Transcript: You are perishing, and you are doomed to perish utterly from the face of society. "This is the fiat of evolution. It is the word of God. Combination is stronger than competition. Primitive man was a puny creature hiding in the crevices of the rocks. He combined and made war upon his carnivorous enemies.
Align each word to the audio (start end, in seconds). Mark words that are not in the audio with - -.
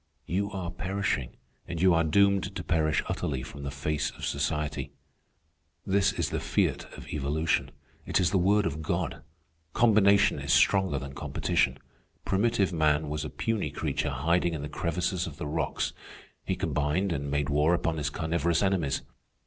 You 0.25 0.49
are 0.49 0.71
perishing, 0.71 1.37
and 1.67 1.79
you 1.79 1.93
are 1.93 2.03
doomed 2.03 2.55
to 2.55 2.63
perish 2.63 3.03
utterly 3.07 3.43
from 3.43 3.61
the 3.61 3.69
face 3.69 4.09
of 4.09 4.25
society. 4.25 4.93
"This 5.85 6.11
is 6.11 6.31
the 6.31 6.39
fiat 6.39 6.91
of 6.97 7.07
evolution. 7.09 7.69
It 8.07 8.19
is 8.19 8.31
the 8.31 8.39
word 8.39 8.65
of 8.65 8.81
God. 8.81 9.21
Combination 9.73 10.39
is 10.39 10.51
stronger 10.53 10.97
than 10.97 11.13
competition. 11.13 11.77
Primitive 12.25 12.73
man 12.73 13.09
was 13.09 13.23
a 13.23 13.29
puny 13.29 13.69
creature 13.69 14.09
hiding 14.09 14.55
in 14.55 14.63
the 14.63 14.69
crevices 14.69 15.27
of 15.27 15.37
the 15.37 15.45
rocks. 15.45 15.93
He 16.45 16.55
combined 16.55 17.11
and 17.11 17.29
made 17.29 17.49
war 17.49 17.75
upon 17.75 17.97
his 17.99 18.09
carnivorous 18.09 18.63
enemies. 18.63 19.03